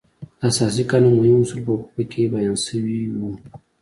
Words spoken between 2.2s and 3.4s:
بیان شوي وو.